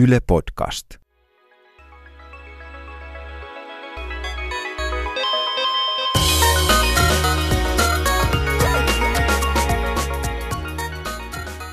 [0.00, 0.86] Yle Podcast.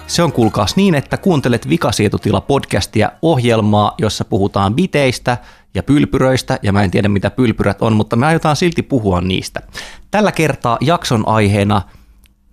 [0.07, 5.37] Se on kuulkaas niin, että kuuntelet Vikasietotila podcastia ohjelmaa, jossa puhutaan biteistä
[5.73, 9.62] ja pylpyröistä, ja mä en tiedä mitä pylpyrät on, mutta me aiotaan silti puhua niistä.
[10.12, 11.81] Tällä kertaa jakson aiheena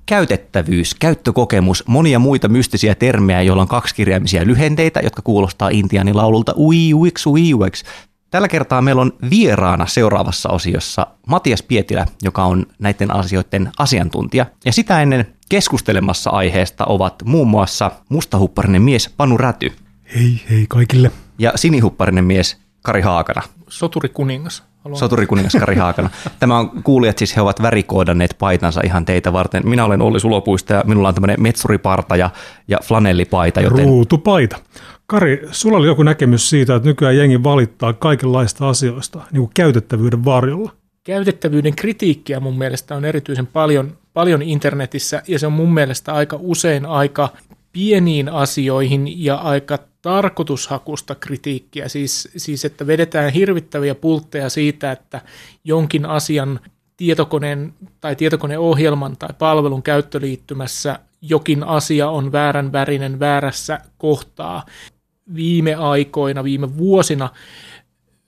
[0.07, 7.27] käytettävyys, käyttökokemus, monia muita mystisiä termejä, joilla on kaksikirjaimisia lyhenteitä, jotka kuulostaa intiaanilaululta ui uix
[7.27, 7.85] ui uix.
[8.31, 14.47] Tällä kertaa meillä on vieraana seuraavassa osiossa Matias Pietilä, joka on näiden asioiden asiantuntija.
[14.65, 19.73] Ja sitä ennen keskustelemassa aiheesta ovat muun muassa mustahupparinen mies Panu Räty
[20.15, 21.11] Hei hei kaikille.
[21.39, 23.43] ja sinihupparinen mies Kari Haakana.
[23.69, 24.72] Soturi kuningas.
[24.85, 26.11] Haluan Soturikuningas Kari Haakana.
[26.41, 29.69] Tämä on kuulijat, siis he ovat värikoodanneet paitansa ihan teitä varten.
[29.69, 32.31] Minä olen Olli Sulopuista ja minulla on tämmöinen metsuriparta ja,
[32.69, 34.57] ja flanellipaita, joten Ruutupaita.
[35.07, 40.25] Kari, sulla oli joku näkemys siitä, että nykyään jengi valittaa kaikenlaista asioista niin kuin käytettävyyden
[40.25, 40.73] varjolla.
[41.05, 46.39] Käytettävyyden kritiikkiä mun mielestä on erityisen paljon, paljon internetissä ja se on mun mielestä aika
[46.41, 47.29] usein aika
[47.73, 51.89] pieniin asioihin ja aika tarkoitushakusta kritiikkiä.
[51.89, 55.21] Siis, siis että vedetään hirvittäviä pultteja siitä, että
[55.65, 56.61] jonkin asian
[56.97, 64.67] tietokoneen tai tietokoneohjelman tai palvelun käyttöliittymässä jokin asia on väärän värinen väärässä kohtaa.
[65.35, 67.29] Viime aikoina, viime vuosina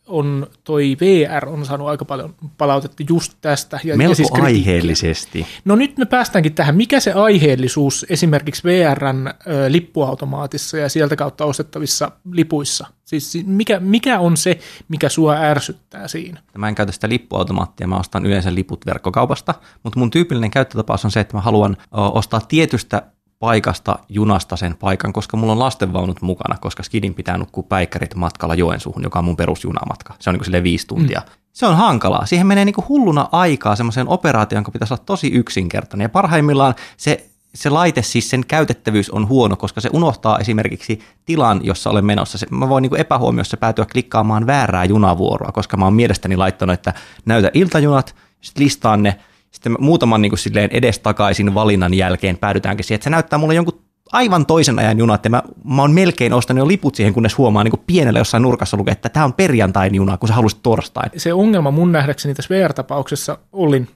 [0.06, 3.80] on toi VR on saanut aika paljon palautetta just tästä.
[3.84, 4.60] Ja, melko ja siis kritiikkiä.
[4.72, 5.46] aiheellisesti.
[5.64, 9.32] No nyt me päästäänkin tähän, mikä se aiheellisuus esimerkiksi VRn ö,
[9.72, 16.08] lippuautomaatissa ja sieltä kautta ostettavissa lipuissa, siis si- mikä, mikä on se, mikä sua ärsyttää
[16.08, 16.40] siinä?
[16.58, 21.10] Mä en käytä sitä lippuautomaattia, mä ostan yleensä liput verkkokaupasta, mutta mun tyypillinen käyttötapaus on
[21.10, 23.02] se, että mä haluan ö, ostaa tietystä
[23.44, 28.54] paikasta junasta sen paikan, koska mulla on lastenvaunut mukana, koska skidin pitää nukkua päikkärit matkalla
[28.54, 30.14] Joensuuhun, joka on mun perusjunamatka.
[30.18, 31.20] Se on niin kuin viisi tuntia.
[31.20, 31.32] Mm.
[31.52, 32.26] Se on hankalaa.
[32.26, 36.04] Siihen menee niin kuin hulluna aikaa semmoiseen operaatioon, jonka pitäisi olla tosi yksinkertainen.
[36.04, 41.60] Ja parhaimmillaan se, se laite, siis sen käytettävyys on huono, koska se unohtaa esimerkiksi tilan,
[41.62, 42.38] jossa olen menossa.
[42.38, 46.74] Se, mä voin niin kuin epähuomiossa päätyä klikkaamaan väärää junavuoroa, koska mä oon mielestäni laittanut,
[46.74, 49.18] että näytä iltajunat, sitten listaan ne,
[49.54, 53.80] sitten muutaman niin kuin silleen edestakaisin valinnan jälkeen päädytäänkin siihen, että se näyttää mulle jonkun
[54.12, 57.64] aivan toisen ajan junat, ja mä, mä oon melkein ostanut jo liput siihen, kunnes huomaa
[57.64, 61.10] niin kuin pienellä jossain nurkassa lukee, että tämä on perjantain juna, kun sä halusit torstain.
[61.16, 63.88] Se ongelma mun nähdäkseni tässä VR-tapauksessa, Ollin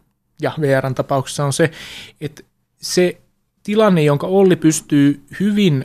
[0.43, 1.71] ja VRn tapauksessa on se,
[2.21, 2.43] että
[2.83, 3.21] se
[3.63, 5.85] tilanne, jonka Olli pystyy hyvin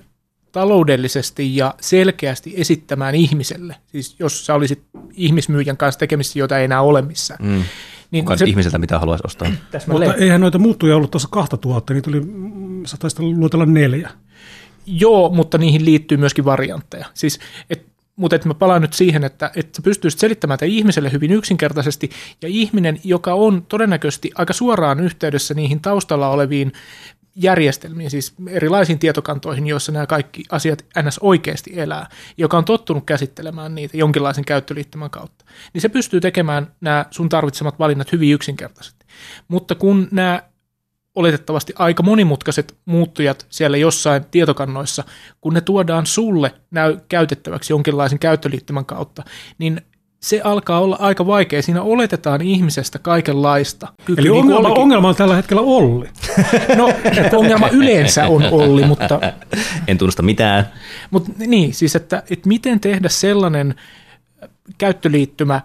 [0.51, 6.81] taloudellisesti ja selkeästi esittämään ihmiselle, siis jos sä olisit ihmismyyjän kanssa tekemisissä, jota ei enää
[6.81, 7.63] ole missään, Mm.
[8.13, 9.47] Niin se, ihmiseltä mitä haluaisi ostaa.
[9.87, 14.09] Mutta eihän noita muuttuja ollut tuossa 2000, niitä oli, mm, sä taisit luotella neljä.
[14.85, 17.05] Joo, mutta niihin liittyy myöskin variantteja.
[17.13, 17.85] Siis, et,
[18.15, 22.09] mutta et mä palaan nyt siihen, että, että sä pystyisit selittämään tämän ihmiselle hyvin yksinkertaisesti,
[22.41, 26.71] ja ihminen, joka on todennäköisesti aika suoraan yhteydessä niihin taustalla oleviin
[27.35, 31.19] järjestelmiin, siis erilaisiin tietokantoihin, joissa nämä kaikki asiat ns.
[31.19, 37.05] oikeasti elää, joka on tottunut käsittelemään niitä jonkinlaisen käyttöliittymän kautta, niin se pystyy tekemään nämä
[37.11, 39.05] sun tarvitsemat valinnat hyvin yksinkertaisesti.
[39.47, 40.41] Mutta kun nämä
[41.15, 45.03] oletettavasti aika monimutkaiset muuttujat siellä jossain tietokannoissa,
[45.41, 49.23] kun ne tuodaan sulle näy käytettäväksi jonkinlaisen käyttöliittymän kautta,
[49.57, 49.81] niin
[50.23, 51.61] se alkaa olla aika vaikea.
[51.61, 53.87] Siinä oletetaan ihmisestä kaikenlaista.
[54.05, 56.09] Kyky, Eli niin ongelma, Ollikin- ongelma on tällä hetkellä Olli.
[56.77, 56.89] No,
[57.37, 59.19] ongelma yleensä on Olli, mutta,
[59.87, 60.69] En tunnusta mitään.
[61.11, 63.75] mutta niin, siis että, että miten tehdä sellainen
[64.77, 65.61] käyttöliittymä,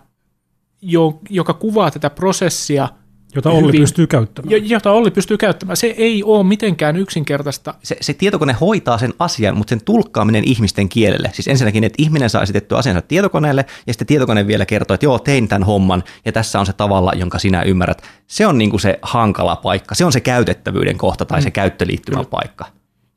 [0.82, 2.88] jo- joka kuvaa tätä prosessia
[3.38, 4.50] jota Olli hyvin- pystyy käyttämään.
[4.50, 5.76] jo- jota Olli pystyy käyttämään.
[5.76, 7.74] Se ei ole mitenkään yksinkertaista.
[7.82, 11.30] Se, se tietokone hoitaa sen asian, mutta sen tulkkaaminen ihmisten kielelle.
[11.34, 15.18] Siis ensinnäkin, että ihminen saa esitettyä asiansa tietokoneelle, ja sitten tietokone vielä kertoo, että joo,
[15.18, 18.02] tein tämän homman, ja tässä on se tavalla, jonka sinä ymmärrät.
[18.26, 19.94] Se on niin kuin se hankala paikka.
[19.94, 22.64] Se on se käytettävyyden kohta tai se käyttöliittymän paikka.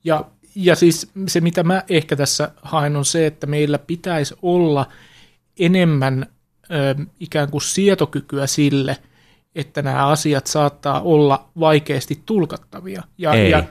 [0.03, 4.85] Ja, ja siis se, mitä mä ehkä tässä haen, on se, että meillä pitäisi olla
[5.59, 6.25] enemmän
[6.71, 8.97] ö, ikään kuin sietokykyä sille,
[9.55, 13.03] että nämä asiat saattaa olla vaikeasti tulkattavia.
[13.17, 13.49] Ja, Ei.
[13.51, 13.63] ja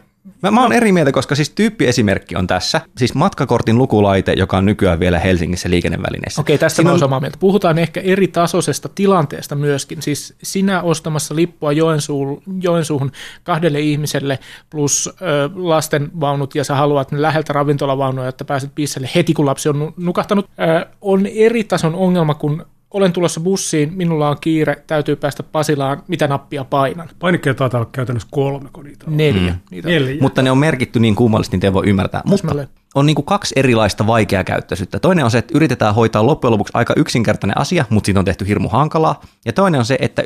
[0.43, 2.81] Mä, mä oon eri mieltä, koska siis tyyppiesimerkki on tässä.
[2.97, 6.41] Siis matkakortin lukulaite, joka on nykyään vielä Helsingissä liikennevälineissä.
[6.41, 7.37] Okei, tästä mä on- samaa mieltä.
[7.41, 10.03] Puhutaan ehkä eri tasoisesta tilanteesta myöskin.
[10.03, 13.13] Siis sinä ostamassa lippua Joensuun, Joensuuhun
[13.45, 14.39] kahdelle ihmiselle
[14.71, 19.69] plus ö, lastenvaunut ja sä haluat ne läheltä ravintolavaunuja, että pääset pisselle heti kun lapsi
[19.69, 20.47] on nu- nukahtanut.
[20.61, 26.03] Ö, on eri tason ongelma, kun olen tulossa bussiin, minulla on kiire, täytyy päästä Pasilaan,
[26.09, 27.09] mitä nappia painan?
[27.19, 29.17] Painikkeja taitaa olla käytännössä kolme, kun niitä on.
[29.17, 29.53] Neljä.
[29.53, 29.59] Mm.
[29.71, 29.95] Niitä on.
[29.95, 30.21] Neljä.
[30.21, 32.23] Mutta ne on merkitty niin kummallisesti, niin te voi ymmärtää.
[32.25, 32.55] Mutta
[32.95, 34.99] on niin kuin kaksi erilaista vaikeakäyttöisyyttä.
[34.99, 38.49] Toinen on se, että yritetään hoitaa loppujen lopuksi aika yksinkertainen asia, mutta siitä on tehty
[38.49, 39.21] hirmu hankalaa.
[39.45, 40.25] Ja toinen on se, että,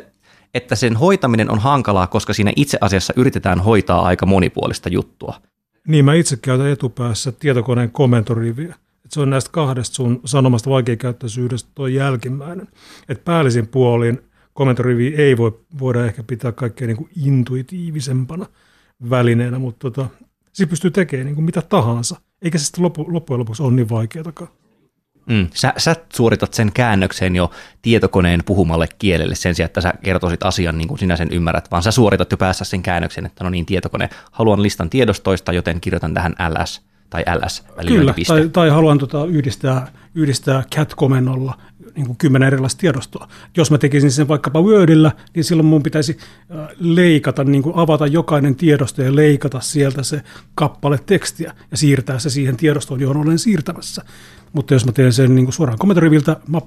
[0.53, 5.35] että sen hoitaminen on hankalaa, koska siinä itse asiassa yritetään hoitaa aika monipuolista juttua.
[5.87, 8.75] Niin, mä itse käytän etupäässä tietokoneen komentoriviä.
[9.05, 12.67] Et se on näistä kahdesta sun sanomasta vaikeakäyttöisyydestä tuo jälkimmäinen.
[13.09, 14.19] Että päällisin puolin
[14.53, 18.45] komentorivi ei voi, voida ehkä pitää kaikkein niin kuin intuitiivisempana
[19.09, 20.09] välineenä, mutta tota,
[20.53, 22.21] se pystyy tekemään niin kuin mitä tahansa.
[22.41, 24.49] Eikä se sitten loppu, loppujen lopuksi ole niin vaikeatakaan.
[25.25, 25.47] Mm.
[25.53, 30.77] Sä, sä suoritat sen käännöksen jo tietokoneen puhumalle kielelle sen sijaan, että sä kertoisit asian
[30.77, 33.65] niin kuin sinä sen ymmärrät, vaan sä suoritat jo päässä sen käännöksen, että no niin,
[33.65, 39.25] tietokone, haluan listan tiedostoista, joten kirjoitan tähän ls tai ls Kyllä, tai, tai haluan tota
[39.25, 41.57] yhdistää, yhdistää cat-komennolla
[41.95, 43.27] niin kuin kymmenen erilaista tiedostoa.
[43.57, 46.17] Jos mä tekisin sen vaikkapa Wordillä, niin silloin mun pitäisi
[46.79, 50.21] leikata, niin kuin avata jokainen tiedosto ja leikata sieltä se
[50.55, 54.01] kappale tekstiä ja siirtää se siihen tiedostoon, johon olen siirtämässä.
[54.53, 56.61] Mutta jos mä teen sen niin kuin suoraan komentoriviltä, mä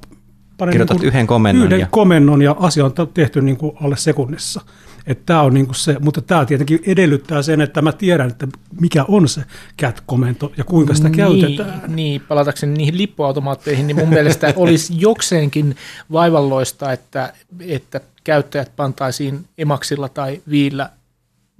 [0.58, 1.67] panen Kirjoitat niin kuin yhden komennon.
[1.67, 1.87] Yhden ja...
[1.90, 4.61] komennon ja asia on tehty niin kuin alle sekunnissa.
[5.09, 8.49] Että tämä on niinku se, mutta tämä tietenkin edellyttää sen, että mä tiedän, että
[8.81, 9.43] mikä on se
[9.83, 11.97] cat-komento ja kuinka sitä niin, käytetään.
[11.97, 15.77] Niin, palatakseni niihin lippuautomaatteihin, niin mun mielestä olisi jokseenkin
[16.13, 20.91] vaivalloista, että, että käyttäjät pantaisiin emaksilla tai viillä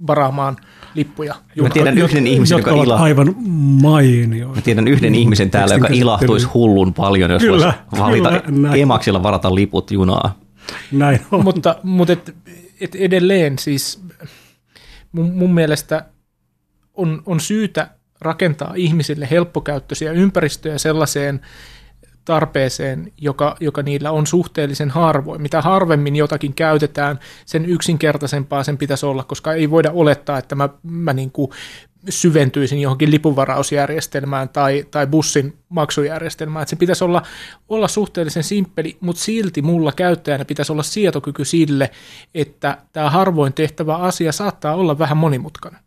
[0.07, 0.57] varaamaan
[0.95, 1.35] lippuja.
[1.61, 2.95] Mä tiedän yhden ihmisen, joka ila...
[2.95, 3.35] aivan
[3.81, 4.47] mainio.
[4.47, 9.23] Mä tiedän yhden ihmisen täällä, joka ilahtuisi hullun paljon, jos kyllä, voisi valita kyllä, emaksilla
[9.23, 10.39] varata liput junaa.
[10.91, 11.43] Näin on.
[11.43, 12.35] Mutta, mutta et,
[12.81, 14.03] et edelleen siis
[15.11, 16.05] mun, mun mielestä
[16.93, 17.89] on, on syytä
[18.21, 21.41] rakentaa ihmisille helppokäyttöisiä ympäristöjä sellaiseen
[22.25, 25.41] tarpeeseen, joka, joka niillä on suhteellisen harvoin.
[25.41, 30.69] Mitä harvemmin jotakin käytetään, sen yksinkertaisempaa sen pitäisi olla, koska ei voida olettaa, että mä,
[30.83, 31.51] mä niin kuin
[32.09, 36.63] syventyisin johonkin lipunvarausjärjestelmään tai, tai bussin maksujärjestelmään.
[36.63, 37.21] Että se pitäisi olla,
[37.69, 41.91] olla suhteellisen simppeli, mutta silti mulla käyttäjänä pitäisi olla sietokyky sille,
[42.35, 45.79] että tämä harvoin tehtävä asia saattaa olla vähän monimutkainen.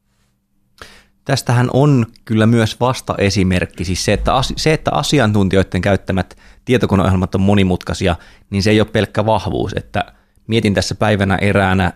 [1.24, 8.16] Tästähän on kyllä myös vasta-esimerkki, siis se että, se, että asiantuntijoiden käyttämät tietokoneohjelmat on monimutkaisia,
[8.50, 10.12] niin se ei ole pelkkä vahvuus, että
[10.46, 11.92] mietin tässä päivänä eräänä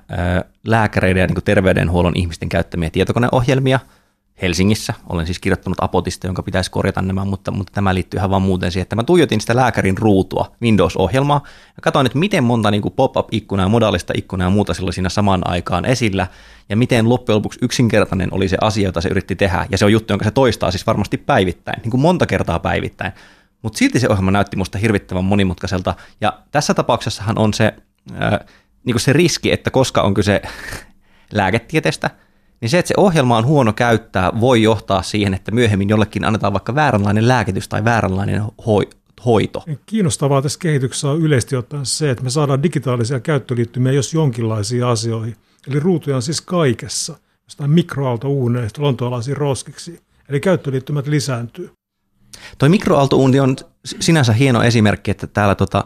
[0.67, 3.81] lääkäreiden ja niin terveydenhuollon ihmisten käyttämiä tietokoneohjelmia–
[4.43, 4.95] Helsingissä.
[5.09, 8.73] Olen siis kirjoittanut apotista, jonka pitäisi korjata nämä, mutta, mutta tämä liittyy ihan vaan muuten
[8.73, 13.65] siihen, että mä tuijotin sitä lääkärin ruutua, Windows-ohjelmaa, ja katsoin, että miten monta niin pop-up-ikkunaa,
[13.65, 16.27] ja modaalista ikkunaa ja muuta sillä siinä samaan aikaan esillä,
[16.69, 19.93] ja miten loppujen lopuksi yksinkertainen oli se asia, jota se yritti tehdä, ja se on
[19.93, 23.13] juttu, jonka se toistaa siis varmasti päivittäin, niin kuin monta kertaa päivittäin.
[23.63, 27.75] Mutta silti se ohjelma näytti musta hirvittävän monimutkaiselta, ja tässä tapauksessahan on se,
[28.23, 28.41] äh,
[28.85, 30.43] niin se riski, että koska on kyse
[31.33, 32.11] lääketieteestä,
[32.67, 36.53] niin se, että se ohjelma on huono käyttää, voi johtaa siihen, että myöhemmin jollekin annetaan
[36.53, 38.89] vaikka vääränlainen lääkitys tai vääränlainen hoi,
[39.25, 39.65] hoito.
[39.87, 45.37] Kiinnostavaa tässä kehityksessä on yleisesti ottaen se, että me saadaan digitaalisia käyttöliittymiä jos jonkinlaisiin asioihin.
[45.69, 50.01] Eli ruutuja on siis kaikessa, jostain mikroaaltouuneista lontoalaisiin roskiksi.
[50.29, 51.71] Eli käyttöliittymät lisääntyy.
[52.59, 55.85] Toi mikroaaltouuni on sinänsä hieno esimerkki, että täällä tota,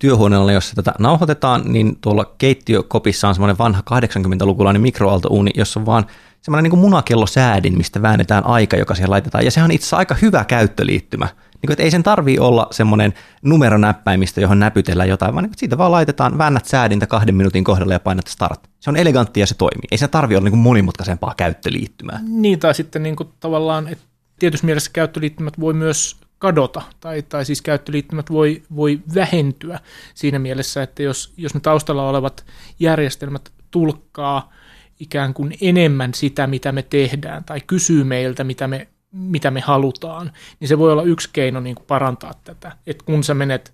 [0.00, 6.06] työhuoneella, jossa tätä nauhoitetaan, niin tuolla keittiökopissa on semmoinen vanha 80-lukulainen mikroaaltouuni, jossa on vaan
[6.42, 9.44] semmoinen niin kuin munakellosäädin, mistä väännetään aika, joka siihen laitetaan.
[9.44, 11.24] Ja sehän on itse asiassa aika hyvä käyttöliittymä.
[11.24, 15.58] Niin kuin, että ei sen tarvii olla semmoinen numeronäppäimistä, johon näpytellään jotain, vaan niin kuin,
[15.58, 18.60] siitä vaan laitetaan, väännät säädintä kahden minuutin kohdalla ja painat start.
[18.80, 19.88] Se on elegantti ja se toimii.
[19.90, 22.20] Ei se tarvii olla niin kuin monimutkaisempaa käyttöliittymää.
[22.28, 24.04] Niin, tai sitten niin kuin tavallaan, että
[24.38, 29.78] tietyssä mielessä käyttöliittymät voi myös kadota, tai, tai siis käyttöliittymät voi, voi vähentyä
[30.14, 32.44] siinä mielessä, että jos, jos ne taustalla olevat
[32.78, 34.52] järjestelmät tulkkaa
[35.00, 40.32] ikään kuin enemmän sitä, mitä me tehdään, tai kysyy meiltä, mitä me, mitä me halutaan,
[40.60, 42.72] niin se voi olla yksi keino niin kuin parantaa tätä.
[42.86, 43.72] Että kun sä menet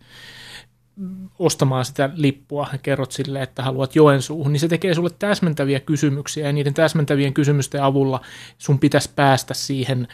[1.39, 6.47] ostamaan sitä lippua ja kerrot sille, että haluat Joensuuhun, niin se tekee sulle täsmentäviä kysymyksiä
[6.47, 8.21] ja niiden täsmentävien kysymysten avulla
[8.59, 10.09] sun pitäisi päästä siihen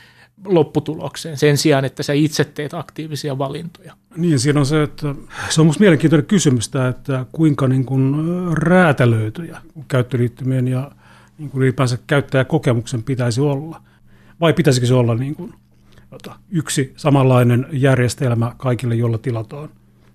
[0.45, 3.95] lopputulokseen sen sijaan, että sä itse teet aktiivisia valintoja.
[4.17, 5.15] Niin, siinä on se, että
[5.49, 8.15] se on minusta mielenkiintoinen kysymys tämä, että kuinka niin kuin
[8.53, 9.59] räätälöityjä
[9.89, 10.91] käyttöliittymien ja
[11.39, 13.83] niin kuin ylipäänsä käyttäjäkokemuksen pitäisi olla.
[14.41, 15.55] Vai pitäisikö se olla niin kuin,
[16.51, 19.69] yksi samanlainen järjestelmä kaikille, jolla tilataan,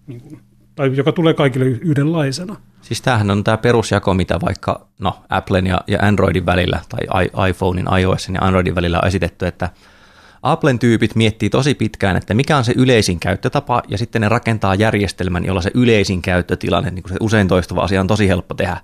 [0.07, 0.41] niin kuin,
[0.75, 2.55] tai joka tulee kaikille yhdenlaisena?
[2.81, 7.87] Siis tämähän on tämä perusjako, mitä vaikka no, Applen ja, ja Androidin välillä, tai iPhonein,
[8.01, 9.69] iOSin ja Androidin välillä on esitetty, että–
[10.41, 14.75] Applen tyypit miettii tosi pitkään, että mikä on se yleisin käyttötapa, ja sitten ne rakentaa
[14.75, 18.77] järjestelmän, jolla se yleisin käyttötilanne, niin kuin se usein toistuva asia on tosi helppo tehdä.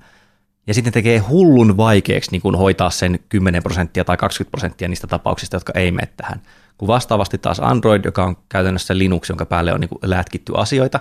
[0.68, 5.08] Ja sitten tekee hullun vaikeaksi niin kuin hoitaa sen 10 prosenttia tai 20 prosenttia niistä
[5.08, 6.42] tapauksista, jotka ei mene tähän.
[6.78, 11.00] kun vastaavasti taas Android, joka on käytännössä Linux, jonka päälle on niin lätkitty asioita,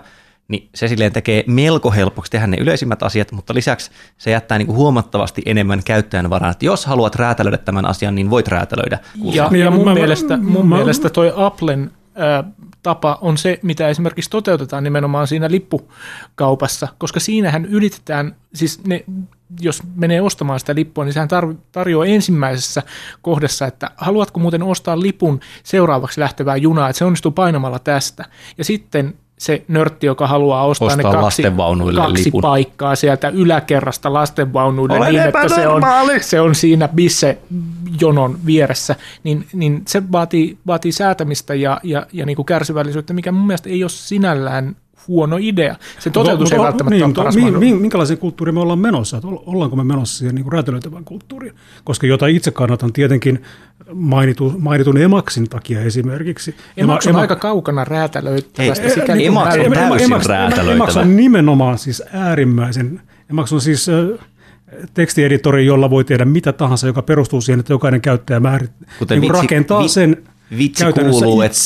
[0.48, 4.66] niin se silleen tekee melko helpoksi tehdä ne yleisimmät asiat, mutta lisäksi se jättää niin
[4.66, 8.98] kuin huomattavasti enemmän käyttäjän varaan, että jos haluat räätälöidä tämän asian, niin voit räätälöidä.
[9.24, 12.44] Ja, ja mun, mä, mielestä, mun mä, mielestä toi Applen ää,
[12.82, 19.04] tapa on se, mitä esimerkiksi toteutetaan nimenomaan siinä lippukaupassa, koska siinähän ylitetään, siis ne,
[19.60, 22.82] jos menee ostamaan sitä lippua, niin sehän tar- tarjoaa ensimmäisessä
[23.22, 28.24] kohdassa, että haluatko muuten ostaa lipun seuraavaksi lähtevää junaa, että se onnistuu painamalla tästä.
[28.58, 31.42] Ja sitten se nörtti, joka haluaa ostaa, ostaa ne kaksi,
[31.96, 32.42] kaksi lipun.
[32.42, 35.82] paikkaa sieltä yläkerrasta lastenvaunuille Olen niin, että se on,
[36.20, 42.36] se on siinä bisse-jonon vieressä, niin, niin se vaatii, vaatii säätämistä ja, ja, ja niin
[42.36, 44.76] kuin kärsivällisyyttä, mikä mun mielestä ei ole sinällään
[45.08, 45.76] huono idea.
[45.98, 49.16] Se toteutus no, ei välttämättä niin, ole paras mi, minkälaisen kulttuuriin me ollaan menossa?
[49.16, 51.54] Että ollaanko me menossa siihen niin räätälöitävään kulttuuriin?
[51.84, 53.42] Koska jota itse kannatan tietenkin
[53.94, 56.54] mainitu, mainitun emaksin takia esimerkiksi.
[56.76, 58.84] Emaks on Ema, aika kaukana räätälöittävästä.
[59.12, 60.72] Ei, emaks on täysin emaks, räätälöitävä.
[60.74, 63.90] Emaks on nimenomaan siis äärimmäisen, emaks on siis
[64.94, 69.32] tekstieditori, jolla voi tehdä mitä tahansa, joka perustuu siihen, että jokainen käyttäjä määrit, Kuten niin
[69.32, 70.22] vitsi, rakentaa vi, sen
[70.58, 71.56] vitsi kuuluu, että,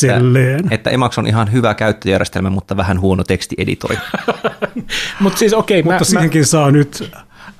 [0.70, 3.96] että Emacs on ihan hyvä käyttöjärjestelmä, mutta vähän huono tekstieditori.
[5.20, 6.46] Mut siis, okay, mutta mä, siihenkin mä...
[6.46, 7.12] saa nyt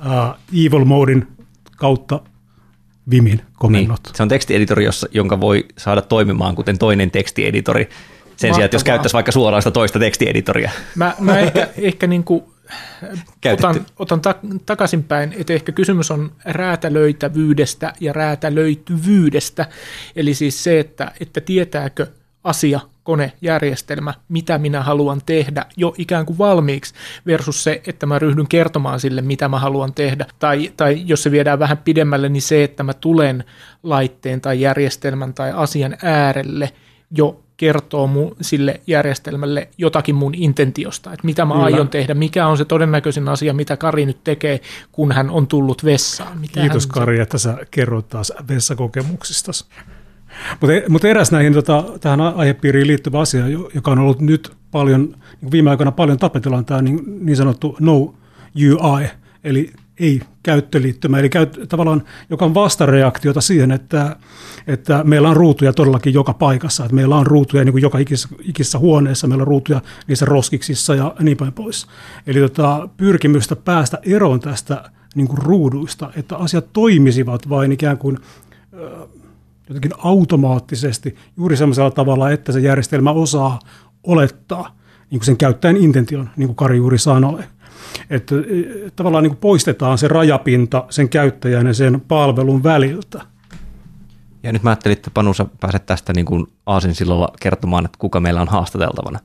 [0.06, 1.26] uh, Evil Modin
[1.76, 2.21] kautta
[3.11, 4.00] Vimin komennot.
[4.04, 7.85] Niin, se on tekstieditori, jossa, jonka voi saada toimimaan kuten toinen tekstieditori.
[7.85, 8.54] Sen Mahtavaa.
[8.54, 10.71] sijaan, että jos käyttäisi vaikka suoraan sitä toista tekstieditoria.
[10.95, 12.45] Mä, mä ehkä, ehkä niin kuin
[13.52, 14.35] otan, otan ta-
[14.66, 19.66] takaisinpäin, että ehkä kysymys on räätälöitävyydestä ja räätälöityvyydestä.
[20.16, 22.06] Eli siis se, että, että tietääkö
[22.44, 26.94] asia, kone, järjestelmä, mitä minä haluan tehdä jo ikään kuin valmiiksi
[27.26, 30.26] versus se, että mä ryhdyn kertomaan sille, mitä mä haluan tehdä.
[30.38, 33.44] Tai, tai jos se viedään vähän pidemmälle, niin se, että mä tulen
[33.82, 36.73] laitteen tai järjestelmän tai asian äärelle
[37.11, 41.64] jo kertoo mu, sille järjestelmälle jotakin mun intentiosta, että mitä mä Kyllä.
[41.64, 44.60] aion tehdä, mikä on se todennäköisin asia, mitä Kari nyt tekee,
[44.92, 46.38] kun hän on tullut vessaan.
[46.38, 49.52] Mitä Kiitos Kari, että sä kerroit taas vessakokemuksista.
[50.60, 55.50] Mutta mut eräs näihin tota, tähän aihepiiriin liittyvä asia, joka on ollut nyt paljon, niin
[55.50, 58.14] viime aikoina paljon tapetilla, on tämä niin, niin sanottu no
[58.56, 59.08] UI,
[59.44, 64.16] eli ei käyttöliittymä, eli käyt, tavallaan, joka on vastareaktiota siihen, että,
[64.66, 68.28] että meillä on ruutuja todellakin joka paikassa, että meillä on ruutuja niin kuin joka ikisessä,
[68.42, 71.86] ikisessä huoneessa, meillä on ruutuja niissä roskiksissa ja niin päin pois.
[72.26, 78.18] Eli tota, pyrkimystä päästä eroon tästä niin kuin ruuduista, että asiat toimisivat vain ikään kuin
[79.68, 83.58] jotenkin automaattisesti juuri sellaisella tavalla, että se järjestelmä osaa
[84.04, 84.76] olettaa
[85.10, 87.42] niin kuin sen käyttäjän intention, niin kuin Kari juuri sanoi.
[88.10, 93.20] Että e, tavallaan niin kuin poistetaan se rajapinta sen käyttäjän ja sen palvelun väliltä.
[94.42, 98.20] Ja nyt mä ajattelin, että Panu, sä pääset tästä niin kuin Aasinsillolla kertomaan, että kuka
[98.20, 99.18] meillä on haastateltavana.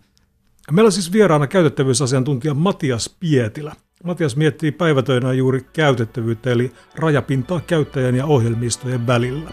[0.72, 3.76] Meillä on siis vieraana käytettävyysasiantuntija Matias Pietilä.
[4.04, 9.52] Matias miettii päivätöinä juuri käytettävyyttä, eli rajapintaa käyttäjän ja ohjelmistojen välillä.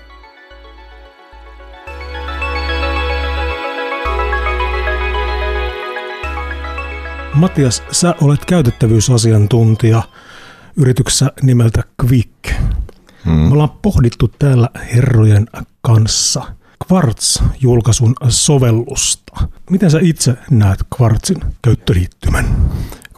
[7.39, 10.03] Matias, sä olet käytettävyysasiantuntija
[10.77, 12.53] yrityksessä nimeltä Quick.
[13.25, 13.33] Hmm.
[13.35, 15.47] Me ollaan pohdittu täällä herrojen
[15.81, 16.43] kanssa
[16.93, 19.49] Quartz-julkaisun sovellusta.
[19.71, 22.71] Miten sä itse näet Quartzin käyttöliittymän?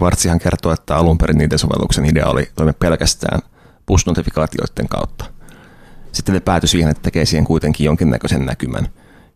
[0.03, 3.41] Quartzihan kertoo, että alun perin niiden sovelluksen idea oli toimia pelkästään
[3.87, 5.25] push-notifikaatioiden kautta.
[6.13, 8.89] Sitten ne päätyi siihen, että tekee siihen kuitenkin jonkinnäköisen näkymän,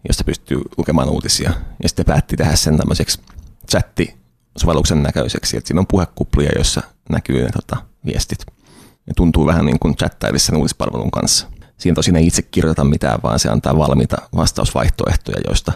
[0.08, 1.52] josta pystyy lukemaan uutisia.
[1.82, 3.20] Ja sitten päätti tehdä sen tämmöiseksi
[3.70, 4.23] chatti
[4.58, 8.46] sovelluksen näköiseksi, että siinä on puhekuplia, joissa näkyy ne tota, viestit.
[9.06, 11.46] Ja tuntuu vähän niin kuin chattailissa sen uutispalvelun kanssa.
[11.78, 15.72] Siinä tosin ei itse kirjoita mitään, vaan se antaa valmiita vastausvaihtoehtoja, joista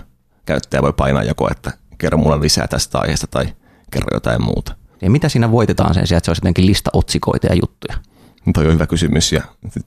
[0.47, 3.47] käyttäjä voi painaa joko, että kerro mulle lisää tästä aiheesta tai
[3.91, 4.75] kerro jotain muuta.
[5.03, 7.99] Ja mitä siinä voitetaan sen sijaan, että se olisi jotenkin lista otsikoita ja juttuja?
[8.47, 9.43] No toi on hyvä kysymys ja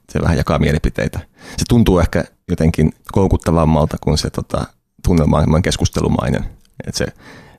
[0.10, 1.20] se vähän jakaa mielipiteitä.
[1.58, 4.66] Se tuntuu ehkä jotenkin koukuttavammalta kuin se tota,
[5.06, 6.46] tunnelma on keskustelumainen.
[6.88, 7.08] Että se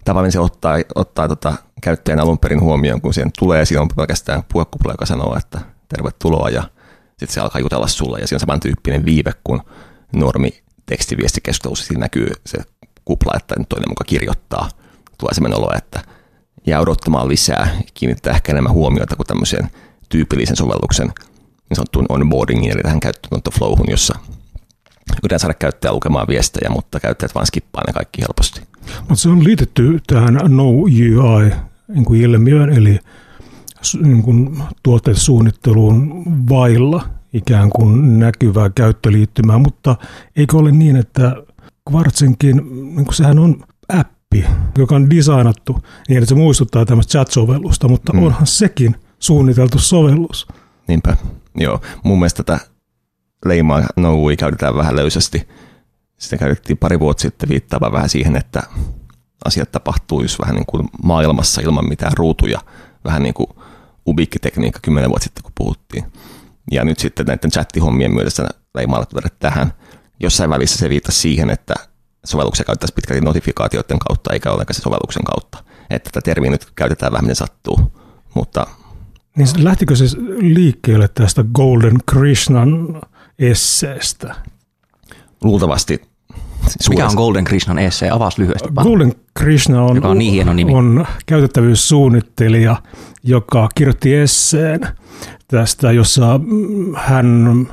[0.05, 4.43] tavallaan se ottaa, ottaa tota käyttäjän alun perin huomioon, kun siihen tulee, siinä on pelkästään
[4.53, 6.63] puhekupla, joka sanoo, että tervetuloa ja
[7.09, 9.61] sitten se alkaa jutella sulle ja siinä on samantyyppinen viive kuin
[10.13, 11.87] normi tekstiviestikeskustelussa.
[11.87, 12.59] Siinä näkyy se
[13.05, 14.69] kupla, että toinen muka kirjoittaa.
[15.19, 16.01] Tulee sellainen olo, että
[16.67, 19.71] jää odottamaan lisää, kiinnittää ehkä enemmän huomiota kuin tämmöisen
[20.09, 24.19] tyypillisen sovelluksen niin sanottuun onboardingin, eli tähän käyttöönotto-flowhun, jossa
[25.11, 28.72] yritetään saada käyttäjä lukemaan viestejä, mutta käyttäjät vaan skippaa ne kaikki helposti.
[28.99, 31.53] Mutta se on liitetty tähän no UI
[31.89, 32.99] niin kuin ilmiöön, eli
[34.03, 39.97] niin kuin tuotesuunnitteluun vailla ikään kuin näkyvää käyttöliittymää, mutta
[40.37, 41.37] eikö ole niin, että
[41.93, 42.57] Quartzinkin,
[42.97, 44.45] niin kuin sehän on appi,
[44.79, 48.23] joka on designattu niin, että se muistuttaa tämmöistä chat-sovellusta, mutta mm.
[48.23, 50.49] onhan sekin suunniteltu sovellus.
[50.89, 51.17] Niinpä,
[51.57, 51.81] joo.
[52.05, 52.67] Mun mielestä tätä
[53.47, 55.49] leimaa noui käytetään vähän löysästi.
[56.23, 58.63] Sitä käytettiin pari vuotta sitten viittaava vähän siihen, että
[59.45, 62.61] asiat tapahtuu just vähän niin kuin maailmassa ilman mitään ruutuja.
[63.05, 63.47] Vähän niin kuin
[64.07, 66.05] ubiikkitekniikka kymmenen vuotta sitten, kun puhuttiin.
[66.71, 69.07] Ja nyt sitten näiden chattihommien myötä leimaa
[69.39, 69.73] tähän.
[70.21, 71.75] Jossain välissä se viittasi siihen, että
[72.25, 75.65] sovelluksia käyttäisiin pitkälti notifikaatioiden kautta, eikä ollenkaan se sovelluksen kautta.
[75.91, 77.93] Että tätä termiä nyt käytetään vähän miten sattuu,
[78.35, 78.67] mutta...
[79.37, 80.05] Niin lähtikö se
[80.39, 83.01] liikkeelle tästä Golden Krishnan
[83.39, 84.35] esseestä?
[85.45, 86.12] Luultavasti.
[86.89, 88.11] Mikä on Golden Krishnan essee?
[88.11, 88.69] Avaas lyhyesti.
[88.83, 90.75] Golden Krishna on, joka on, niin hieno nimi.
[90.75, 92.77] on käytettävyyssuunnittelija,
[93.23, 94.81] joka kirjoitti esseen
[95.49, 96.41] tästä, jossa
[96.97, 97.67] hän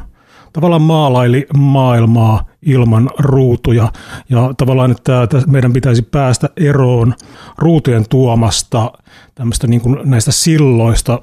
[0.53, 3.91] tavallaan maalaili maailmaa ilman ruutuja
[4.29, 7.13] ja tavallaan, että meidän pitäisi päästä eroon
[7.57, 8.91] ruutujen tuomasta
[9.35, 11.21] tämmöistä niin kuin näistä silloista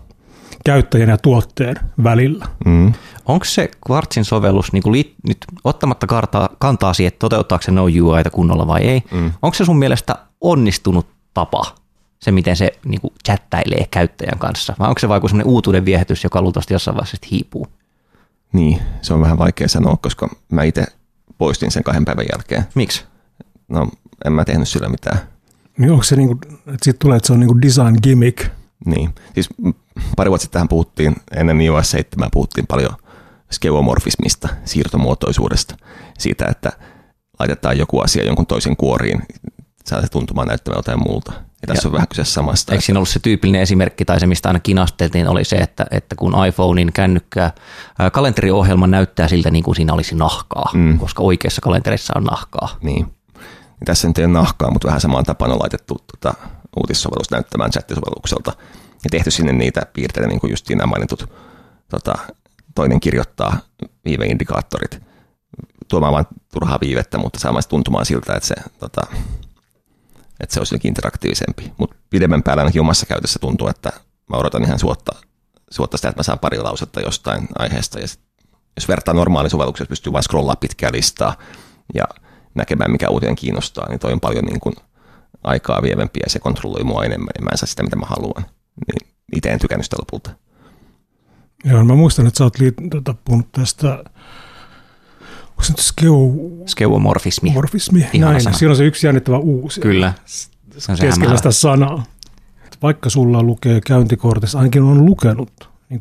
[0.66, 2.46] käyttäjän ja tuotteen välillä.
[2.64, 2.92] Mm.
[3.26, 7.72] Onko se Quartzin sovellus niin kuin li, nyt ottamatta kartaa, kantaa siihen, että toteuttaako se
[7.72, 9.32] no UIta kunnolla vai ei, mm.
[9.42, 11.74] onko se sun mielestä onnistunut tapa,
[12.18, 16.24] se miten se niin kuin chattailee käyttäjän kanssa, vai onko se vaikka semmoinen uutuuden viehätys,
[16.24, 17.66] joka luultavasti jossain vaiheessa hiipuu?
[18.52, 20.86] Niin, se on vähän vaikea sanoa, koska mä itse
[21.38, 22.64] poistin sen kahden päivän jälkeen.
[22.74, 23.04] Miksi?
[23.68, 23.88] No,
[24.24, 25.18] en mä tehnyt sillä mitään.
[25.78, 28.46] Niin onko se niin kuin, että siitä tulee, että se on niin kuin design gimmick?
[28.86, 29.48] Niin, siis
[30.16, 32.92] pari vuotta sitten puhuttiin, ennen iOS 7 puhuttiin paljon
[33.52, 35.76] skeuomorfismista, siirtomuotoisuudesta,
[36.18, 36.72] siitä, että
[37.38, 39.22] laitetaan joku asia jonkun toisen kuoriin,
[39.84, 41.32] saa se tuntumaan näyttämään jotain muulta.
[41.32, 42.72] Ja tässä ja, on vähän kyse samasta.
[42.72, 46.16] Eikö siinä ollut se tyypillinen esimerkki, tai se mistä aina kinasteltiin, oli se, että, että
[46.16, 47.52] kun iPhonein kännykkää,
[48.12, 50.98] kalenteriohjelma näyttää siltä niin kuin siinä olisi nahkaa, mm.
[50.98, 52.68] koska oikeassa kalenterissa on nahkaa.
[52.82, 53.06] Niin.
[53.80, 56.38] Ja tässä nyt ei ole nahkaa, mutta vähän samaan tapaan on laitettu tuota,
[56.76, 58.52] uutissovellus näyttämään chattisovellukselta
[59.06, 61.32] ja tehty sinne niitä piirteitä, niin kuin just nämä mainitut,
[61.88, 62.14] tota,
[62.74, 63.58] toinen kirjoittaa
[64.04, 65.00] viiveindikaattorit
[65.88, 69.00] tuomaan vain turhaa viivettä, mutta saamaan tuntumaan siltä, että se tota,
[70.40, 71.72] että se olisi jotenkin interaktiivisempi.
[71.78, 73.92] Mutta pidemmän päällä ainakin omassa käytössä tuntuu, että
[74.30, 75.12] mä odotan ihan suotta,
[75.70, 78.00] suotta sitä, että mä saan pari lausetta jostain aiheesta.
[78.00, 78.20] Ja sit,
[78.76, 81.36] jos vertaa normaali sovelluksessa, pystyy vain scrollaa pitkää listaa
[81.94, 82.04] ja
[82.54, 84.74] näkemään, mikä uutinen kiinnostaa, niin toi on paljon niin kuin
[85.44, 88.46] aikaa vievempi ja se kontrolloi mua enemmän, niin mä en saa sitä, mitä mä haluan.
[88.86, 90.30] Niin itse en tykännyt sitä lopulta.
[91.64, 94.04] Joo, mä muistan, että sä oot liit- tota, puhunut tästä
[95.56, 96.62] onko se nyt skeu...
[96.66, 97.50] skeuomorfismi.
[97.50, 98.40] Morfismi, näin.
[98.40, 98.56] Sana.
[98.56, 99.80] Siinä on se yksi jännittävä uusi.
[99.80, 100.12] Kyllä.
[100.78, 102.04] Se on keskellä sitä sanaa.
[102.82, 106.00] Vaikka sulla lukee käyntikortissa, ainakin on lukenut niin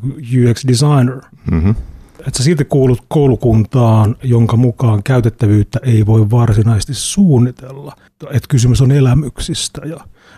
[0.50, 1.74] UX designer, mm-hmm.
[2.20, 7.96] Että sä silti kuulut koulukuntaan, jonka mukaan käytettävyyttä ei voi varsinaisesti suunnitella.
[8.22, 9.96] Että kysymys on elämyksistä ja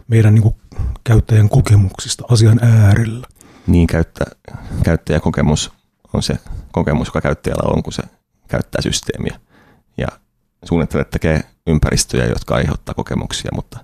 [0.08, 0.54] meidän niin kuin,
[1.04, 3.26] käyttäjän kokemuksista asian äärellä.
[3.66, 4.24] Niin, käyttä,
[4.84, 5.72] käyttäjäkokemus
[6.12, 6.38] on se
[6.72, 8.02] kokemus, joka käyttäjällä on, kun se
[8.48, 9.40] käyttää systeemiä.
[9.98, 10.06] Ja
[10.64, 13.78] suunnittelijat tekee ympäristöjä, jotka aiheuttaa kokemuksia, mutta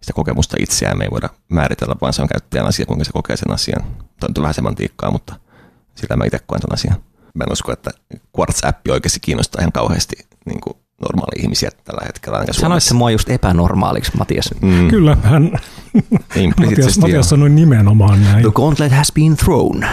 [0.00, 3.36] sitä kokemusta itseään me ei voida määritellä, vaan se on käyttäjän asia, kuinka se kokee
[3.36, 3.82] sen asian.
[4.20, 5.34] Tämä on vähän semantiikkaa, mutta
[5.94, 7.11] sillä mä itse koen tämän asian.
[7.34, 7.90] Mä en usko, että
[8.38, 10.16] Quartz-appi oikeasti kiinnostaa ihan kauheasti
[10.46, 12.44] niin kuin normaali ihmisiä tällä hetkellä.
[12.50, 14.50] Sanoit se mua just epänormaaliksi, Matias.
[14.60, 14.88] Mm.
[14.88, 15.52] Kyllä, hän
[16.56, 18.42] Matias, Matias sanoi nimenomaan näin.
[18.42, 19.86] The gauntlet has been thrown.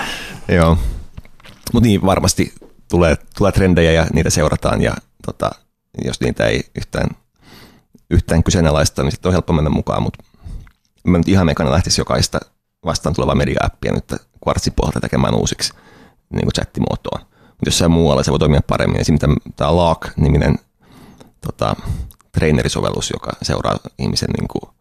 [0.47, 0.77] Joo,
[1.73, 2.53] mutta niin varmasti
[2.89, 4.93] tulee, tulee trendejä ja niitä seurataan ja
[5.25, 5.51] tota,
[6.05, 7.09] jos niitä ei yhtään,
[8.09, 10.23] yhtään kyseenalaista, niin sitten on helppo mennä mukaan, mutta
[11.07, 12.39] mä nyt ihan mekana lähtisi jokaista
[12.85, 14.05] vastaan tulevaa media-appia nyt
[14.75, 15.73] pohjalta tekemään uusiksi
[16.33, 17.28] niin kuin chattimuotoon.
[17.65, 19.01] Jossain muualla se voi toimia paremmin.
[19.01, 20.55] Esimerkiksi tämä Laak-niminen
[21.41, 21.75] tota,
[22.31, 24.71] trainerisovellus, joka seuraa ihmisen niin kuin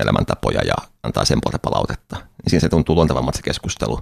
[0.00, 2.16] elämäntapoja ja antaa sen puolta palautetta.
[2.16, 4.00] Niin siinä se tuntuu luontevammalta se keskustelu.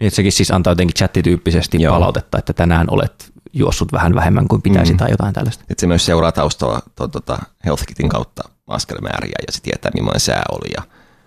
[0.00, 1.94] Niin, että sekin siis antaa jotenkin chattityyppisesti Joo.
[1.94, 4.96] palautetta, että tänään olet juossut vähän vähemmän kuin pitäisi mm.
[4.96, 5.64] tai jotain tällaista.
[5.70, 10.42] Että se myös seuraa taustalla to, tota, HealthKitin kautta askelmääriä ja se tietää, millainen sää
[10.52, 10.82] oli ja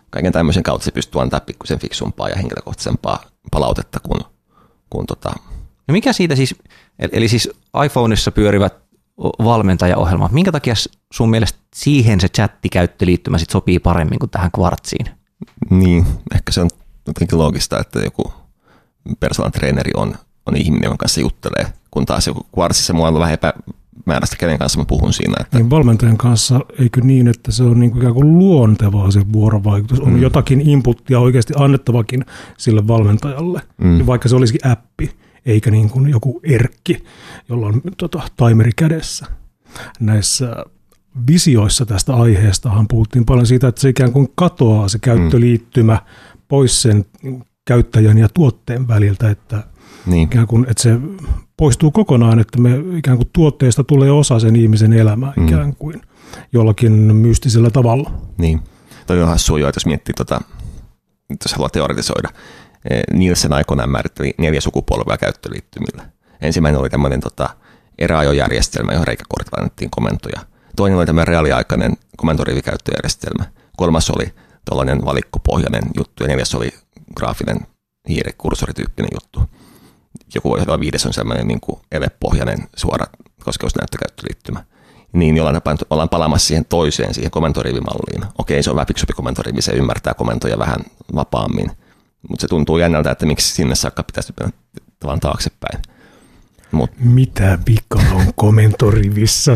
[0.10, 4.22] kaiken tämmöisen kautta se pystyy antaa pikkusen fiksumpaa ja henkilökohtaisempaa palautetta kuin,
[4.90, 5.34] kuin tota.
[5.90, 6.56] No mikä siitä siis,
[7.00, 7.50] eli siis
[7.86, 8.74] iPhoneissa pyörivät
[9.44, 10.74] valmentajaohjelmat, minkä takia
[11.14, 15.06] sun mielestä siihen se chattikäyttöliittymä sit sopii paremmin kuin tähän kvartsiin?
[15.70, 16.70] Niin, ehkä se on
[17.08, 18.34] jotenkin loogista, että joku
[19.20, 23.34] personal traineri on, on ihminen, jonka kanssa juttelee, kun taas joku Quartzissa mulla on vähän
[23.34, 25.36] epämääräistä, kenen kanssa mä puhun siinä.
[25.40, 25.58] Että...
[25.58, 30.00] Niin valmentajan kanssa eikö niin, että se on niin kuin ikään kuin luontevaa se vuorovaikutus,
[30.00, 30.22] on mm.
[30.22, 32.26] jotakin inputtia oikeasti annettavakin
[32.58, 34.06] sille valmentajalle, mm.
[34.06, 35.12] vaikka se olisikin appi,
[35.46, 37.04] eikä niin kuin joku erkki,
[37.50, 39.26] jolla on tota, timeri kädessä.
[40.00, 40.66] näissä
[41.28, 46.40] visioissa tästä aiheestahan puhuttiin paljon siitä, että se ikään kuin katoaa se käyttöliittymä mm.
[46.48, 47.06] pois sen
[47.66, 49.64] käyttäjän ja tuotteen väliltä, että,
[50.06, 50.24] niin.
[50.24, 51.00] ikään kuin, että se
[51.58, 55.48] poistuu kokonaan, että me ikään kuin tuotteesta tulee osa sen ihmisen elämää mm.
[55.48, 56.02] ikään kuin
[56.54, 58.12] jollakin mystisellä tavalla.
[58.38, 58.60] Niin,
[59.08, 60.42] toi on jo, että jos miettii, tota,
[61.30, 62.30] jos haluaa teoretisoida,
[63.14, 66.10] Nielsen aikoinaan määritteli neljä sukupolvea käyttöliittymillä.
[66.42, 67.50] Ensimmäinen oli tämmöinen tota,
[67.98, 70.40] eräajojärjestelmä, johon reikäkortilla annettiin komentoja.
[70.76, 73.46] Toinen oli tämmöinen reaaliaikainen komentorivikäyttöjärjestelmä.
[73.78, 74.34] Kolmas oli
[74.66, 76.70] tuollainen valikkopohjainen juttu ja neljäs oli
[77.16, 77.60] graafinen
[78.10, 79.42] hiirikursorityyppinen juttu.
[80.36, 81.62] Joku voi olla viides on sellainen niin
[81.92, 83.06] elepohjainen suora
[83.44, 84.64] koskeusnäyttökäyttöliittymä.
[85.14, 88.26] Niin jollain tapaa ollaan palaamassa siihen toiseen, siihen komentorivimalliin.
[88.38, 90.80] Okei, se on vähän fiksumpi komentorivi, se ymmärtää komentoja vähän
[91.16, 91.72] vapaammin.
[92.30, 94.58] Mutta se tuntuu jännältä, että miksi sinne saakka pitäisi mennä
[95.00, 95.80] tavallaan taaksepäin.
[96.72, 96.92] Mut.
[97.00, 99.52] Mitä vika on komentorivissä?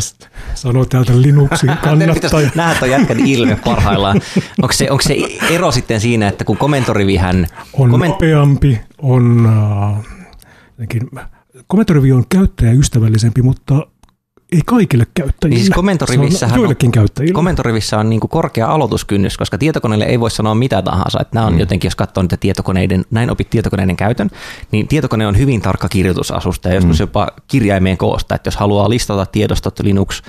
[0.56, 2.50] Sano täältä Linuxin kannattaja.
[2.56, 4.22] Nähdä tuon jätkän ilme parhaillaan.
[4.62, 5.16] Onko se, onko se
[5.50, 7.48] ero sitten siinä, että kun komentorivihän...
[7.74, 9.50] On komment- nopeampi, on...
[10.88, 10.98] Äh,
[11.68, 13.88] komentorivi on käyttäjäystävällisempi, mutta
[14.54, 15.56] ei kaikille käyttäjille.
[15.56, 17.34] Niin siis komentorivissä on joillekin käyttäjille.
[17.34, 21.20] Komentorivissä on niin kuin korkea aloituskynnys, koska tietokoneelle ei voi sanoa mitä tahansa.
[21.22, 21.60] Että nämä on mm.
[21.60, 24.30] jotenkin, jos katsoo niitä tietokoneiden, näin opit tietokoneiden käytön,
[24.72, 27.04] niin tietokone on hyvin tarkka kirjoitusasusta ja joskus mm.
[27.04, 28.36] jopa kirjaimeen koosta.
[28.36, 30.22] Että jos haluaa listata tiedostot Linux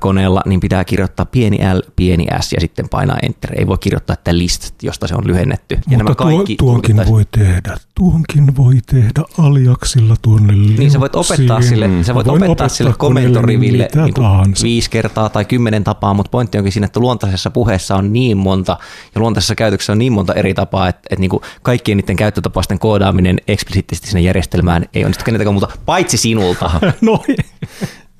[0.00, 3.50] koneella, niin pitää kirjoittaa pieni L, pieni S ja sitten painaa Enter.
[3.58, 5.74] Ei voi kirjoittaa, että list, josta se on lyhennetty.
[5.74, 11.00] Ja Mutta nämä kaikki tuo, tuonkin voi tehdä, tuonkin voi tehdä aliaksilla tuonne Niin sä
[11.00, 12.02] voit opettaa sille, mm.
[12.02, 16.72] sä voit opettaa, opettaa sille komentoriville niin viisi kertaa tai kymmenen tapaa, mutta pointti onkin
[16.72, 18.76] siinä, että luontaisessa puheessa on niin monta
[19.14, 22.78] ja luontaisessa käytöksessä on niin monta eri tapaa, että, että niin kuin kaikkien niiden käyttötapausten
[22.78, 26.70] koodaaminen eksplisiittisesti sinne järjestelmään ei onnistu keneltäkään muuta, paitsi sinulta.
[27.00, 27.22] no,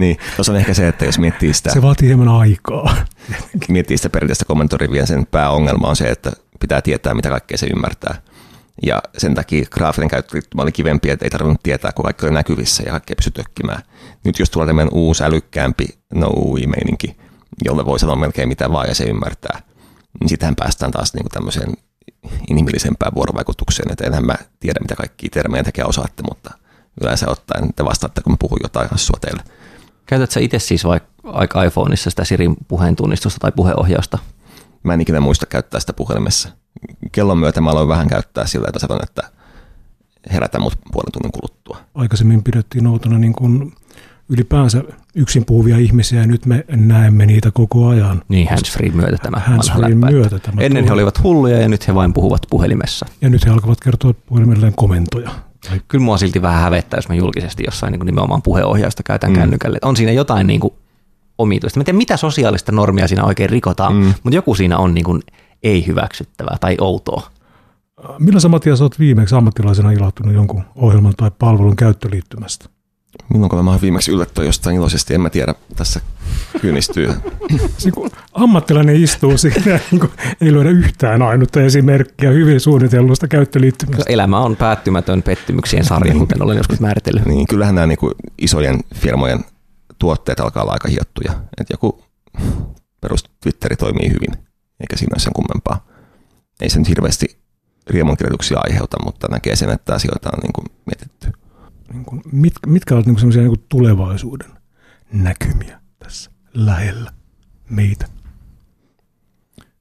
[0.01, 1.73] niin, tuossa on ehkä se, että jos miettii sitä...
[1.73, 2.97] Se vaatii hieman aikaa.
[3.69, 8.23] miettii sitä perinteistä kommentoriviä, sen pääongelma on se, että pitää tietää, mitä kaikkea se ymmärtää.
[8.83, 12.83] Ja sen takia graafinen käyttöliittymä oli kivempi, että ei tarvinnut tietää, kun kaikki oli näkyvissä
[12.83, 13.83] ja kaikkea pysy tökkimään.
[14.25, 17.17] Nyt jos tulee tämmöinen uusi älykkäämpi no UI-meininki,
[17.65, 19.63] jolle voi sanoa melkein mitä vaan ja se ymmärtää,
[20.21, 21.73] niin sitähän päästään taas niin kuin tämmöiseen
[22.51, 26.51] inhimillisempään vuorovaikutukseen, että enhän mä tiedä, mitä kaikki termejä tekee osaatte, mutta
[27.01, 29.43] yleensä ottaen te vastaatte, kun mä puhun jotain hassua teille.
[30.07, 34.19] Käytät sä itse siis vaikka iPhoneissa sitä Sirin puheen tunnistusta tai puheohjausta?
[34.83, 36.49] Mä en ikinä muista käyttää sitä puhelimessa.
[37.13, 39.23] Kellon myötä mä aloin vähän käyttää sillä, että sanon, että
[40.33, 41.79] herätä mut puolen tunnin kuluttua.
[41.95, 43.73] Aikaisemmin pidettiin outona niin kuin
[44.29, 44.83] ylipäänsä
[45.15, 48.23] yksin puhuvia ihmisiä ja nyt me näemme niitä koko ajan.
[48.29, 52.13] Niin, handsfree myötä tämä handsfree myötä tämä Ennen he olivat hulluja ja nyt he vain
[52.13, 53.07] puhuvat puhelimessa.
[53.21, 55.31] Ja nyt he alkavat kertoa puhelimelleen komentoja.
[55.89, 59.37] Kyllä mua silti vähän hävettää, jos mä julkisesti jossain niin nimenomaan puheohjausta käytän mm.
[59.37, 59.79] kännykälle.
[59.83, 60.75] On siinä jotain niin kuin
[61.39, 61.79] omituista.
[61.79, 64.15] Mä en tiedä, mitä sosiaalista normia siinä oikein rikotaan, mm.
[64.23, 65.23] mutta joku siinä on niin kuin
[65.63, 67.31] ei hyväksyttävää tai outoa.
[68.19, 72.69] Millä sä Matias olet viimeksi ammattilaisena ilahtunut jonkun ohjelman tai palvelun käyttöliittymästä?
[73.29, 76.01] Milloin mä oon viimeksi yllättyä jostain iloisesti, en mä tiedä, tässä
[76.61, 77.07] kyynistyy.
[77.85, 84.05] niin kuin ammattilainen istuu siinä, niin kuin, ei löydä yhtään ainutta esimerkkiä hyvin suunnitellusta käyttöliittymästä.
[84.09, 86.21] Elämä on päättymätön pettymyksien sarja, niin.
[86.21, 87.27] kuten olen joskus määritellyt.
[87.27, 89.45] Niin, kyllähän nämä niin kuin isojen firmojen
[89.99, 91.33] tuotteet alkaa olla aika hiottuja.
[91.61, 92.05] Että joku
[93.01, 94.47] perus Twitteri toimii hyvin,
[94.81, 95.87] eikä siinä ole sen kummempaa.
[96.61, 97.41] Ei se nyt hirveästi
[97.87, 101.40] riemunkirjoituksia aiheuta, mutta näkee sen, että asioita on niin kuin mietitty
[101.93, 104.51] niin kuin, mit, mitkä ovat niin sellaisia niin tulevaisuuden
[105.13, 107.13] näkymiä tässä lähellä
[107.71, 108.07] meitä?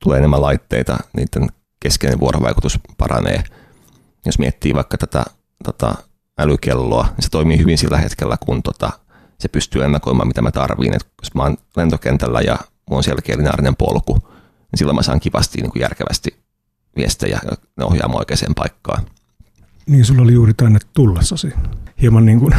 [0.03, 3.43] Tulee enemmän laitteita, niiden keskeinen vuorovaikutus paranee.
[4.25, 5.25] Jos miettii vaikka tätä
[5.63, 5.95] tota,
[6.39, 8.91] älykelloa, niin se toimii hyvin sillä hetkellä, kun tota,
[9.39, 10.95] se pystyy ennakoimaan, mitä mä tarviin.
[10.95, 12.55] Et jos mä oon lentokentällä ja
[12.89, 14.13] mulla on selkeä lineaarinen polku,
[14.71, 16.43] niin silloin mä saan kivasti niin kuin järkevästi
[16.95, 17.39] viestejä
[17.77, 19.05] ne ohjaa oikeaan paikkaan.
[19.89, 21.54] Niin, sulla oli juuri tänne tullessasi
[22.02, 22.56] hieman niin kuin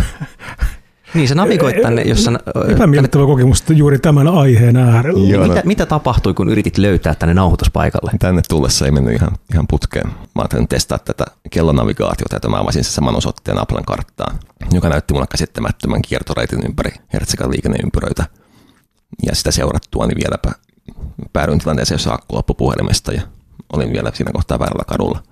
[1.14, 2.30] niin, sä navigoit tänne, jos sä...
[2.74, 3.34] Epämiellyttävä tänne...
[3.34, 5.28] kokemus juuri tämän aiheen äärellä.
[5.28, 8.10] Joo, mitä, mitä tapahtui, kun yritit löytää tänne nauhoituspaikalle?
[8.18, 10.06] Tänne tullessa ei mennyt ihan, ihan putkeen.
[10.06, 14.38] Mä ajattelin testaa tätä kellonavigaatiota, että mä avasin sen saman osoitteen Applen karttaan,
[14.72, 18.26] joka näytti mulle käsittämättömän kiertoreitin ympäri Hertsekan liikenneympyröitä.
[19.26, 20.50] Ja sitä seurattua, niin vieläpä
[21.32, 23.22] päädyin tilanteeseen, jossa akku loppui puhelimesta ja
[23.72, 25.22] olin vielä siinä kohtaa väärällä kadulla.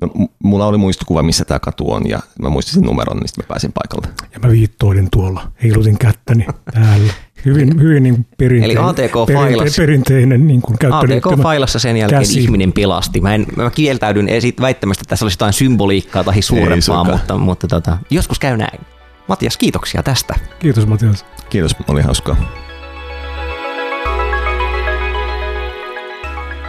[0.00, 3.48] No, mulla oli muistokuva, missä tämä katu on, ja mä muistin numeron, niin sitten mä
[3.48, 4.14] pääsin paikalle.
[4.32, 7.12] Ja mä viittoilin tuolla, heilutin kättäni täällä.
[7.44, 12.40] Hyvin, hyvin niin perinteinen, Eli ATK perinteinen, perinteinen niin kuin ATK-failassa sen jälkeen käsi.
[12.40, 13.20] ihminen pelasti.
[13.20, 17.68] Mä, en, mä kieltäydyn esit väittämästä, että tässä olisi jotain symboliikkaa tai suurempaa, mutta, mutta
[17.68, 18.80] tota, joskus käy näin.
[19.28, 20.34] Matias, kiitoksia tästä.
[20.58, 21.24] Kiitos Matias.
[21.50, 22.67] Kiitos, oli hauskaa.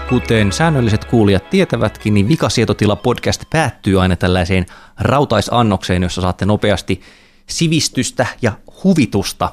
[0.09, 4.65] Kuten säännölliset kuulijat tietävätkin, niin Vikasietotila podcast päättyy aina tällaiseen
[4.99, 7.01] rautaisannokseen, jossa saatte nopeasti
[7.47, 8.51] sivistystä ja
[8.83, 9.51] huvitusta.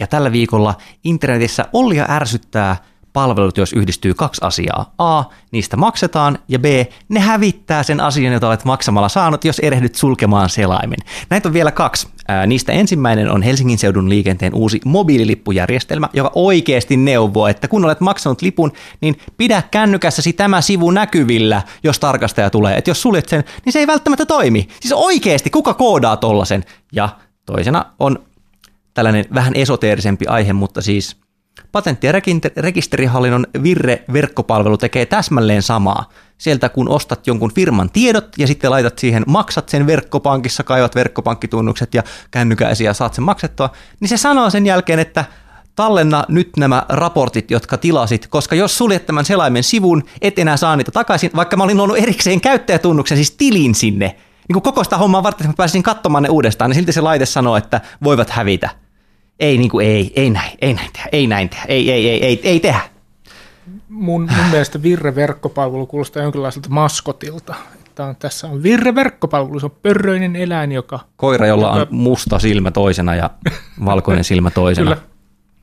[0.00, 2.76] Ja tällä viikolla internetissä Ollia ärsyttää
[3.18, 4.94] palvelut, jos yhdistyy kaksi asiaa.
[4.98, 6.64] A, niistä maksetaan, ja B,
[7.08, 10.98] ne hävittää sen asian, jota olet maksamalla saanut, jos erehdyt sulkemaan selaimen.
[11.30, 12.08] Näitä on vielä kaksi.
[12.28, 18.00] Ää, niistä ensimmäinen on Helsingin seudun liikenteen uusi mobiililippujärjestelmä, joka oikeasti neuvoo, että kun olet
[18.00, 22.76] maksanut lipun, niin pidä kännykässäsi tämä sivu näkyvillä, jos tarkastaja tulee.
[22.76, 24.68] Että jos suljet sen, niin se ei välttämättä toimi.
[24.80, 26.64] Siis oikeasti, kuka koodaa tollasen?
[26.92, 27.08] Ja
[27.46, 28.18] toisena on
[28.94, 31.16] tällainen vähän esoteerisempi aihe, mutta siis
[31.72, 32.12] Patentti- ja
[32.56, 36.08] rekisterihallinnon Virre-verkkopalvelu tekee täsmälleen samaa.
[36.38, 41.94] Sieltä kun ostat jonkun firman tiedot ja sitten laitat siihen, maksat sen verkkopankissa, kaivat verkkopankkitunnukset
[41.94, 45.24] ja kännykäisi ja saat sen maksettua, niin se sanoo sen jälkeen, että
[45.76, 50.76] tallenna nyt nämä raportit, jotka tilasit, koska jos suljet tämän selaimen sivun, et enää saa
[50.76, 54.06] niitä takaisin, vaikka mä olin luonut erikseen käyttäjätunnuksen, siis tilin sinne,
[54.48, 57.00] niin kuin koko sitä hommaa varten, että mä pääsisin katsomaan ne uudestaan, niin silti se
[57.00, 58.70] laite sanoo, että voivat hävitä
[59.40, 62.24] ei, niin kuin, ei, ei näin, ei näin tehdä, ei näin tehdä, ei, ei, ei,
[62.24, 62.80] ei, ei tehdä.
[63.88, 67.54] Mun, mun mielestä Virre-verkkopalvelu kuulostaa jonkinlaiselta maskotilta.
[67.86, 71.00] Että on, tässä on Virre-verkkopalvelu, se on pörröinen eläin, joka...
[71.16, 73.30] Koira, jolla on musta silmä toisena ja
[73.84, 74.90] valkoinen silmä toisena.
[74.90, 75.06] Kyllä.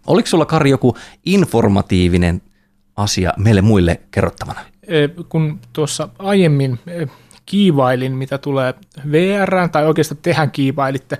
[0.08, 2.42] Oliko sulla, Kari, joku informatiivinen
[2.96, 4.60] asia meille muille kerrottavana?
[5.30, 6.80] Kun tuossa aiemmin
[7.45, 8.73] kiivailin, mitä tulee
[9.12, 11.17] VR, tai oikeastaan tehän kiivailitte,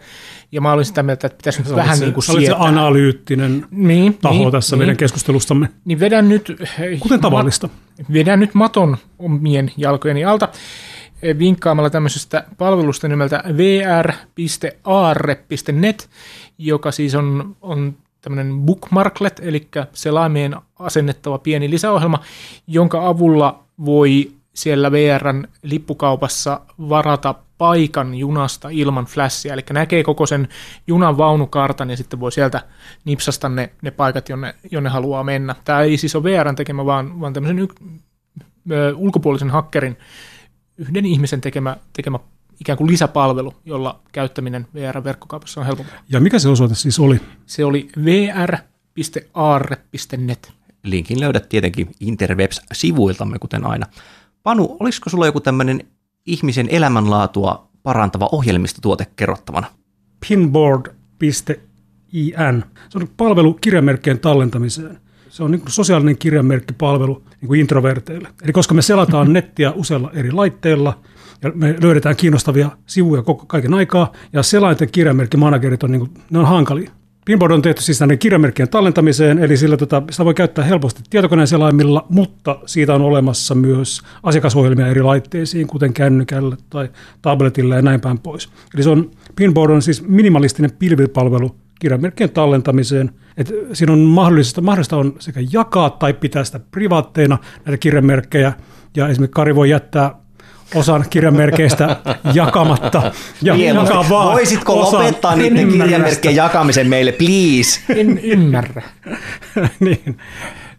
[0.52, 2.58] ja mä olin sitä mieltä, että pitäisi nyt vähän se, niin kuin sietää.
[2.58, 5.70] se analyyttinen niin, taho niin, tässä niin, meidän keskustelustamme.
[5.86, 6.58] Niin vedän nyt...
[7.00, 7.68] Kuten tavallista.
[7.68, 7.74] Ma,
[8.14, 10.50] vedän nyt maton omien jalkojeni alta
[11.22, 14.50] eh, vinkkaamalla tämmöisestä palvelusta nimeltä vr.aarre.net,
[16.58, 22.20] joka siis on, on tämmöinen bookmarklet, eli selaimeen asennettava pieni lisäohjelma,
[22.68, 30.48] jonka avulla voi siellä VRn lippukaupassa varata paikan junasta ilman flashia, eli näkee koko sen
[30.88, 32.62] junan vaunukartan ja sitten voi sieltä
[33.06, 35.56] nipsasta ne, ne paikat, jonne, jonne haluaa mennä.
[35.66, 37.68] Tämä ei siis ole VRn tekemä, vaan, vaan tämmöisen y,
[38.72, 39.98] ö, ulkopuolisen hakkerin
[40.78, 42.20] yhden ihmisen tekemä, tekemä
[42.60, 45.96] ikään kuin lisäpalvelu, jolla käyttäminen VR-verkkokaupassa on helpompaa.
[46.10, 47.22] Ja mikä se osoite siis oli?
[47.46, 48.56] Se oli vr.aarre.net.
[50.84, 53.86] Linkin löydät tietenkin Interwebs-sivuiltamme, kuten aina.
[54.46, 55.82] Panu, olisiko sulla joku tämmöinen
[56.26, 59.68] ihmisen elämänlaatua parantava ohjelmistotuote kerrottavana?
[60.28, 61.54] Pinboard.in.
[62.90, 64.98] Se on palvelu kirjamerkkien tallentamiseen.
[65.30, 68.28] Se on niin sosiaalinen kirjamerkkipalvelu niin kuin introverteille.
[68.44, 71.00] Eli koska me selataan nettiä useilla eri laitteilla
[71.42, 76.40] ja me löydetään kiinnostavia sivuja koko, kaiken aikaa, ja selainten kirjamerkkimanagerit on, niin kuin, ne
[76.40, 76.92] on hankalia.
[77.26, 81.48] Pinboard on tehty siis tänne kirjamerkkien tallentamiseen, eli sillä tota, sitä voi käyttää helposti tietokoneen
[81.48, 86.90] selaimilla, mutta siitä on olemassa myös asiakasohjelmia eri laitteisiin, kuten kännykällä tai
[87.22, 88.50] tabletilla ja näin päin pois.
[88.74, 93.12] Eli se on, Pinboard on siis minimalistinen pilvipalvelu kirjamerkkien tallentamiseen.
[93.38, 98.54] Et siinä on mahdollista, mahdollista on sekä jakaa tai pitää sitä privaatteina näitä kirjamerkkejä,
[98.96, 100.25] ja esimerkiksi Kari voi jättää
[100.76, 101.98] osan kirjamerkeistä
[102.34, 103.12] jakamatta.
[103.42, 105.00] Ja jakaa vaan Voisitko osan.
[105.00, 107.82] lopettaa niiden kirjamerkkien jakamisen meille, please?
[107.90, 108.82] En ymmärrä.
[109.80, 110.18] niin.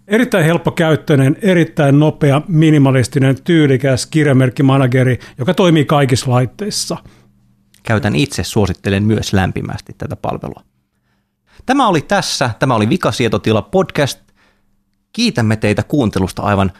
[0.08, 6.96] Erittäin helppokäyttöinen, erittäin nopea, minimalistinen, tyylikäs kirjamerkkimanageri, joka toimii kaikissa laitteissa.
[7.82, 10.62] Käytän itse, suosittelen myös lämpimästi tätä palvelua.
[11.66, 14.20] Tämä oli tässä, tämä oli Vikasietotila podcast.
[15.12, 16.72] Kiitämme teitä kuuntelusta aivan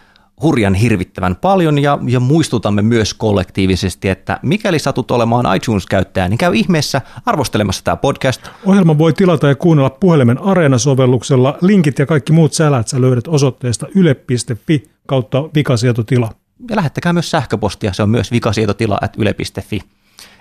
[0.43, 6.55] hurjan hirvittävän paljon ja, ja muistutamme myös kollektiivisesti, että mikäli satut olemaan iTunes-käyttäjä, niin käy
[6.55, 8.43] ihmeessä arvostelemassa tämä podcast.
[8.65, 11.59] Ohjelma voi tilata ja kuunnella puhelimen Areena-sovelluksella.
[11.61, 16.31] Linkit ja kaikki muut sälät sä löydät osoitteesta yle.fi kautta vikasietotila.
[16.71, 19.81] Ja lähettäkää myös sähköpostia, se on myös vikasietotila at yle.fi.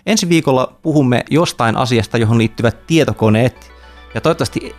[0.06, 3.72] Ensi viikolla puhumme jostain asiasta, johon liittyvät tietokoneet,
[4.14, 4.76] ja toivottavasti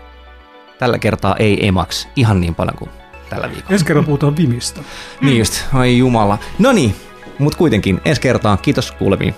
[0.79, 2.91] tällä kertaa ei Emax ihan niin paljon kuin
[3.31, 3.73] tällä viikolla.
[3.73, 4.81] Ensi kerralla puhutaan Vimistä.
[5.21, 6.39] niin just, ai jumala.
[6.59, 6.97] No niin,
[7.39, 8.59] mutta kuitenkin ensi kertaan.
[8.59, 9.35] Kiitos kuulemiin.